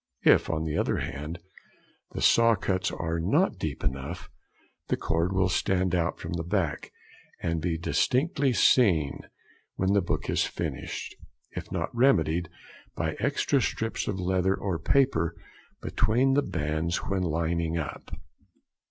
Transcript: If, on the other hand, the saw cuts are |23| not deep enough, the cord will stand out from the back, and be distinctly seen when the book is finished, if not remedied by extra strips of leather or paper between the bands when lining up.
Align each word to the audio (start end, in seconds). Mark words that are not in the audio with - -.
If, 0.23 0.49
on 0.49 0.63
the 0.63 0.79
other 0.79 0.97
hand, 0.97 1.37
the 2.13 2.23
saw 2.23 2.55
cuts 2.55 2.89
are 2.91 3.19
|23| 3.19 3.23
not 3.31 3.59
deep 3.59 3.83
enough, 3.83 4.31
the 4.87 4.97
cord 4.97 5.31
will 5.31 5.47
stand 5.47 5.93
out 5.93 6.17
from 6.19 6.33
the 6.33 6.43
back, 6.43 6.91
and 7.39 7.61
be 7.61 7.77
distinctly 7.77 8.51
seen 8.51 9.19
when 9.75 9.93
the 9.93 10.01
book 10.01 10.27
is 10.27 10.43
finished, 10.43 11.15
if 11.51 11.71
not 11.71 11.95
remedied 11.95 12.49
by 12.95 13.13
extra 13.19 13.61
strips 13.61 14.07
of 14.07 14.19
leather 14.19 14.55
or 14.55 14.79
paper 14.79 15.35
between 15.83 16.33
the 16.33 16.41
bands 16.41 16.97
when 17.03 17.21
lining 17.21 17.77
up. 17.77 18.09